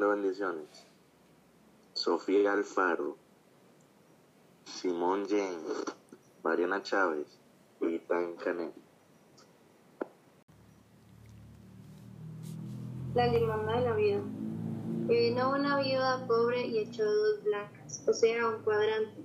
Bendiciones. 0.00 0.86
Sofía 1.92 2.52
Alfaro, 2.52 3.16
Simón 4.64 5.24
James, 5.28 5.84
Mariana 6.42 6.82
Chávez 6.82 7.38
y 7.80 7.98
Tan 8.00 8.34
Canet. 8.34 8.74
La 13.14 13.28
limosna 13.28 13.78
de 13.78 13.84
la 13.84 13.94
vida. 13.94 14.20
Y 15.08 15.30
vino 15.30 15.50
una 15.52 15.78
viuda 15.80 16.26
pobre 16.26 16.66
y 16.66 16.78
echó 16.78 17.04
dos 17.04 17.44
blancas, 17.44 18.02
o 18.08 18.12
sea, 18.12 18.48
un 18.48 18.62
cuadrante. 18.64 19.22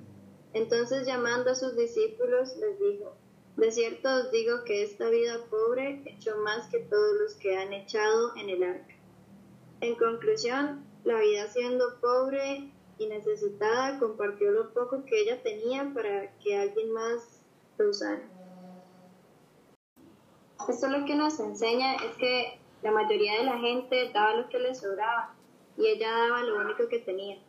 Entonces 0.53 1.07
llamando 1.07 1.49
a 1.49 1.55
sus 1.55 1.75
discípulos 1.75 2.55
les 2.57 2.79
dijo, 2.79 3.15
de 3.57 3.71
cierto 3.71 4.09
os 4.09 4.31
digo 4.31 4.63
que 4.65 4.83
esta 4.83 5.09
vida 5.09 5.43
pobre 5.49 6.03
echó 6.05 6.37
más 6.37 6.69
que 6.69 6.79
todos 6.79 7.17
los 7.19 7.33
que 7.35 7.57
han 7.57 7.73
echado 7.73 8.35
en 8.35 8.49
el 8.49 8.63
arca. 8.63 8.98
En 9.81 9.95
conclusión, 9.95 10.85
la 11.05 11.19
vida 11.19 11.47
siendo 11.47 11.99
pobre 12.01 12.69
y 12.97 13.07
necesitada 13.07 13.97
compartió 13.97 14.51
lo 14.51 14.73
poco 14.73 15.05
que 15.05 15.21
ella 15.21 15.41
tenía 15.41 15.89
para 15.93 16.33
que 16.39 16.57
alguien 16.57 16.91
más 16.91 17.41
lo 17.77 17.89
usara. 17.89 18.21
Esto 20.67 20.87
lo 20.87 21.05
que 21.05 21.15
nos 21.15 21.39
enseña 21.39 21.95
es 21.95 22.17
que 22.17 22.59
la 22.83 22.91
mayoría 22.91 23.39
de 23.39 23.45
la 23.45 23.57
gente 23.57 24.11
daba 24.13 24.35
lo 24.35 24.49
que 24.49 24.59
le 24.59 24.75
sobraba 24.75 25.33
y 25.77 25.87
ella 25.87 26.11
daba 26.11 26.43
lo 26.43 26.59
único 26.59 26.89
que 26.89 26.99
tenía. 26.99 27.39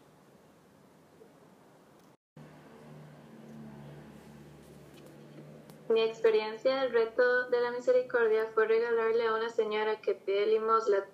Mi 5.89 6.03
experiencia 6.03 6.83
del 6.83 6.93
reto 6.93 7.49
de 7.51 7.61
la 7.61 7.73
misericordia 7.73 8.47
fue 8.55 8.69
regalarle 8.69 9.27
a 9.27 9.35
una 9.35 9.49
señora 9.49 10.01
que 10.01 10.15
pide 10.15 10.47
limosna 10.47 11.05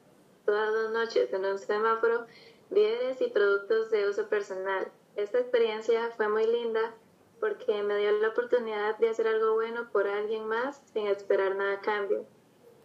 todas 0.46 0.72
las 0.72 0.92
noches 0.92 1.32
en 1.32 1.44
un 1.44 1.58
semáforo 1.58 2.26
víveres 2.70 3.20
y 3.20 3.28
productos 3.28 3.90
de 3.90 4.08
uso 4.08 4.28
personal. 4.28 4.88
Esta 5.16 5.38
experiencia 5.38 6.10
fue 6.16 6.28
muy 6.28 6.46
linda 6.46 6.94
porque 7.40 7.82
me 7.82 7.98
dio 7.98 8.12
la 8.12 8.28
oportunidad 8.28 8.96
de 8.98 9.10
hacer 9.10 9.26
algo 9.26 9.54
bueno 9.54 9.90
por 9.92 10.06
alguien 10.06 10.46
más 10.46 10.80
sin 10.92 11.06
esperar 11.06 11.56
nada 11.56 11.74
a 11.74 11.80
cambio. 11.80 12.24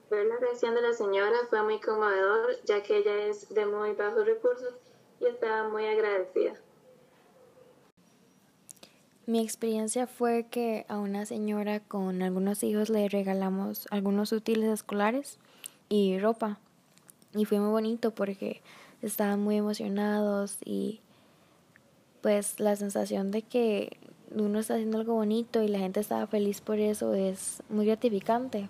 Ver 0.09 0.25
la 0.25 0.37
reacción 0.37 0.75
de 0.75 0.81
la 0.81 0.93
señora 0.93 1.37
fue 1.49 1.61
muy 1.63 1.79
conmovedor 1.79 2.57
ya 2.65 2.83
que 2.83 2.97
ella 2.97 3.27
es 3.27 3.53
de 3.53 3.65
muy 3.65 3.93
bajos 3.93 4.25
recursos 4.25 4.73
y 5.21 5.25
estaba 5.25 5.69
muy 5.69 5.85
agradecida. 5.85 6.55
Mi 9.25 9.39
experiencia 9.39 10.07
fue 10.07 10.47
que 10.49 10.85
a 10.89 10.97
una 10.97 11.25
señora 11.25 11.79
con 11.79 12.21
algunos 12.21 12.63
hijos 12.63 12.89
le 12.89 13.07
regalamos 13.07 13.87
algunos 13.91 14.33
útiles 14.33 14.67
escolares 14.67 15.39
y 15.87 16.19
ropa. 16.19 16.59
Y 17.33 17.45
fue 17.45 17.59
muy 17.59 17.71
bonito 17.71 18.11
porque 18.11 18.61
estaban 19.01 19.39
muy 19.39 19.57
emocionados 19.57 20.57
y 20.65 21.01
pues 22.21 22.59
la 22.59 22.75
sensación 22.75 23.31
de 23.31 23.41
que 23.41 23.97
uno 24.31 24.59
está 24.59 24.75
haciendo 24.75 24.99
algo 24.99 25.13
bonito 25.13 25.61
y 25.61 25.67
la 25.67 25.79
gente 25.79 25.99
estaba 25.99 26.27
feliz 26.27 26.61
por 26.61 26.79
eso 26.79 27.13
es 27.13 27.63
muy 27.69 27.85
gratificante. 27.85 28.69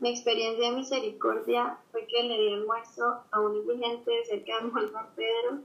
Mi 0.00 0.10
experiencia 0.10 0.70
de 0.70 0.76
misericordia 0.76 1.76
fue 1.90 2.06
que 2.06 2.22
le 2.22 2.38
di 2.38 2.52
almuerzo 2.54 3.24
a 3.32 3.40
un 3.40 3.56
indigente 3.56 4.12
cerca 4.26 4.60
de 4.60 4.92
San 4.92 5.08
Pedro 5.16 5.62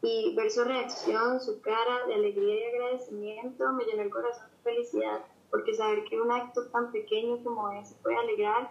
y 0.00 0.32
ver 0.36 0.50
su 0.50 0.62
reacción, 0.62 1.40
su 1.40 1.60
cara 1.60 2.06
de 2.06 2.14
alegría 2.14 2.54
y 2.54 2.74
agradecimiento 2.74 3.72
me 3.72 3.84
llenó 3.84 4.02
el 4.02 4.10
corazón 4.10 4.46
de 4.50 4.62
felicidad, 4.62 5.24
porque 5.50 5.74
saber 5.74 6.04
que 6.04 6.20
un 6.20 6.30
acto 6.30 6.66
tan 6.68 6.92
pequeño 6.92 7.42
como 7.42 7.70
ese 7.70 7.94
puede 8.02 8.16
alegrar 8.16 8.70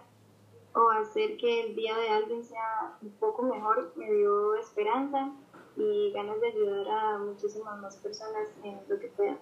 o 0.74 0.90
hacer 0.90 1.36
que 1.36 1.64
el 1.64 1.74
día 1.74 1.96
de 1.96 2.08
alguien 2.10 2.44
sea 2.44 2.96
un 3.02 3.10
poco 3.12 3.42
mejor 3.42 3.92
me 3.96 4.10
dio 4.12 4.54
esperanza 4.56 5.32
y 5.76 6.12
ganas 6.12 6.40
de 6.40 6.48
ayudar 6.48 6.88
a 6.88 7.18
muchísimas 7.18 7.80
más 7.80 7.96
personas 7.96 8.48
en 8.62 8.80
lo 8.88 8.98
que 8.98 9.08
pueda. 9.08 9.38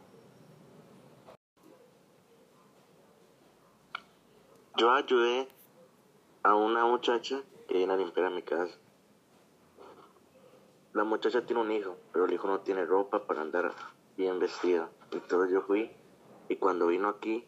Yo 4.77 4.91
ayudé 4.91 5.49
a 6.43 6.55
una 6.55 6.85
muchacha 6.85 7.43
que 7.67 7.75
viene 7.75 7.95
a 7.95 7.97
limpiar 7.97 8.31
mi 8.31 8.43
casa. 8.43 8.77
La 10.93 11.05
muchacha 11.05 11.45
tiene 11.45 11.63
un 11.63 11.73
hijo, 11.73 11.97
pero 12.13 12.27
el 12.27 12.33
hijo 12.35 12.47
no 12.47 12.61
tiene 12.61 12.85
ropa 12.85 13.27
para 13.27 13.41
andar 13.41 13.73
bien 14.19 14.39
vestida. 14.39 14.91
Entonces 15.13 15.51
yo 15.51 15.63
fui 15.63 15.91
y 16.49 16.57
cuando 16.57 16.87
vino 16.89 17.09
aquí 17.09 17.45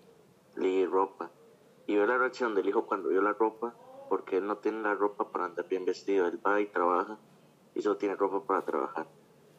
le 0.56 0.68
di 0.68 0.86
ropa. 0.86 1.30
Y 1.86 1.96
veo 1.96 2.06
la 2.06 2.18
reacción 2.18 2.54
del 2.54 2.68
hijo 2.68 2.86
cuando 2.86 3.08
vio 3.08 3.22
la 3.22 3.32
ropa, 3.32 3.74
porque 4.08 4.38
él 4.38 4.46
no 4.46 4.58
tiene 4.58 4.82
la 4.82 4.94
ropa 4.94 5.30
para 5.30 5.46
andar 5.46 5.68
bien 5.68 5.84
vestido. 5.84 6.26
Él 6.26 6.40
va 6.44 6.60
y 6.60 6.66
trabaja 6.66 7.18
y 7.74 7.82
solo 7.82 7.96
tiene 7.96 8.16
ropa 8.16 8.44
para 8.46 8.64
trabajar. 8.64 9.06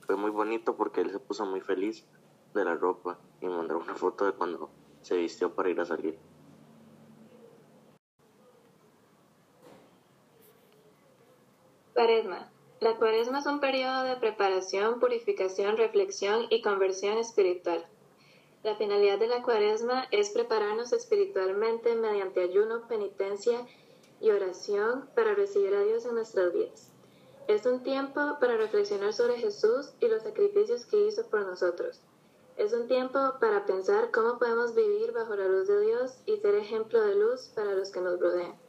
Fue 0.05 0.16
muy 0.16 0.31
bonito 0.31 0.75
porque 0.75 1.01
él 1.01 1.11
se 1.11 1.19
puso 1.19 1.45
muy 1.45 1.61
feliz 1.61 2.05
de 2.53 2.66
la 2.66 2.75
ropa 2.75 3.19
y 3.41 3.47
me 3.47 3.55
mandó 3.55 3.77
una 3.77 3.95
foto 3.95 4.25
de 4.25 4.33
cuando 4.33 4.69
se 5.01 5.17
vistió 5.17 5.53
para 5.53 5.69
ir 5.69 5.79
a 5.79 5.85
salir. 5.85 6.19
Cuaresma. 11.94 12.51
La 12.79 12.95
cuaresma 12.95 13.39
es 13.39 13.45
un 13.45 13.59
periodo 13.59 14.03
de 14.03 14.16
preparación, 14.16 15.00
purificación, 15.00 15.75
reflexión 15.75 16.45
y 16.50 16.61
conversión 16.61 17.17
espiritual. 17.17 17.85
La 18.63 18.75
finalidad 18.75 19.19
de 19.19 19.27
la 19.27 19.41
cuaresma 19.41 20.07
es 20.11 20.31
prepararnos 20.31 20.91
espiritualmente 20.91 21.95
mediante 21.95 22.41
ayuno, 22.41 22.87
penitencia 22.87 23.65
y 24.19 24.31
oración 24.31 25.09
para 25.15 25.33
recibir 25.33 25.73
a 25.73 25.83
Dios 25.83 26.05
en 26.05 26.15
nuestras 26.15 26.51
vidas. 26.51 26.91
Es 27.47 27.65
un 27.65 27.83
tiempo 27.83 28.37
para 28.39 28.57
reflexionar 28.57 29.13
sobre 29.13 29.37
Jesús 29.37 29.93
y 30.01 30.07
los 30.07 30.23
sacrificios 30.23 30.85
que 30.85 31.07
hizo 31.07 31.25
por 31.27 31.45
nosotros. 31.45 32.01
Es 32.57 32.73
un 32.73 32.87
tiempo 32.87 33.17
para 33.39 33.65
pensar 33.65 34.11
cómo 34.11 34.37
podemos 34.37 34.75
vivir 34.75 35.13
bajo 35.13 35.35
la 35.35 35.47
luz 35.47 35.67
de 35.69 35.79
Dios 35.79 36.17
y 36.25 36.35
ser 36.37 36.55
ejemplo 36.55 37.01
de 37.01 37.15
luz 37.15 37.51
para 37.55 37.73
los 37.73 37.89
que 37.91 38.01
nos 38.01 38.19
rodean. 38.19 38.59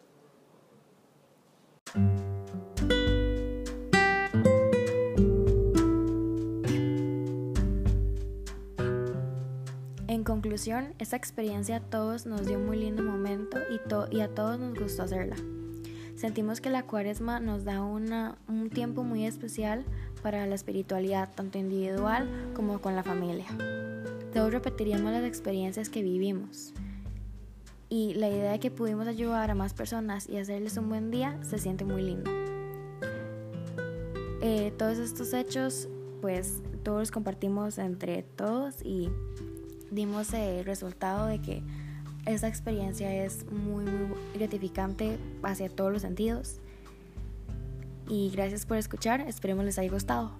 Conclusión, 10.51 10.95
esta 10.99 11.15
experiencia 11.15 11.77
a 11.77 11.81
todos 11.81 12.27
nos 12.27 12.45
dio 12.45 12.59
un 12.59 12.67
muy 12.67 12.77
lindo 12.77 13.05
momento 13.05 13.57
y, 13.71 14.17
y 14.17 14.21
a 14.21 14.35
todos 14.35 14.59
nos 14.59 14.77
gustó 14.77 15.05
hacerla. 15.05 15.37
Sentimos 16.17 16.61
que 16.61 16.71
la 16.71 16.83
cuaresma 16.83 17.39
nos 17.39 17.63
da 17.63 17.83
una, 17.83 18.37
un 18.49 18.69
tiempo 18.69 19.05
muy 19.05 19.27
especial 19.27 19.85
para 20.25 20.45
la 20.47 20.57
espiritualidad, 20.57 21.29
tanto 21.33 21.59
individual 21.59 22.29
como 22.53 22.81
con 22.81 22.97
la 22.97 23.05
familia. 23.05 23.47
Todos 24.35 24.53
repetiríamos 24.53 25.13
las 25.13 25.23
experiencias 25.23 25.89
que 25.89 26.03
vivimos. 26.03 26.75
Y 27.89 28.15
la 28.15 28.29
idea 28.29 28.51
de 28.51 28.59
que 28.59 28.73
pudimos 28.73 29.07
ayudar 29.07 29.53
a 29.53 29.55
más 29.55 29.73
personas 29.73 30.29
y 30.29 30.37
hacerles 30.37 30.77
un 30.79 30.89
buen 30.89 31.13
día 31.13 31.39
se 31.45 31.59
siente 31.59 31.85
muy 31.85 32.03
lindo. 32.03 32.29
Eh, 34.43 34.73
todos 34.77 34.99
estos 34.99 35.33
hechos, 35.33 35.89
pues 36.21 36.61
todos 36.83 36.99
los 36.99 37.11
compartimos 37.13 37.79
entre 37.79 38.25
todos 38.25 38.83
y 38.83 39.11
dimos 39.91 40.33
el 40.33 40.65
resultado 40.65 41.27
de 41.27 41.41
que 41.41 41.63
esta 42.27 42.49
experiencia 42.49 43.13
es 43.25 43.51
muy, 43.51 43.85
muy 43.85 44.17
gratificante 44.35 45.19
hacia 45.43 45.69
todos 45.69 45.93
los 45.93 46.03
sentidos. 46.03 46.61
Y 48.09 48.31
gracias 48.31 48.67
por 48.67 48.77
escuchar, 48.77 49.21
esperemos 49.23 49.65
les 49.65 49.79
haya 49.79 49.91
gustado. 49.91 50.33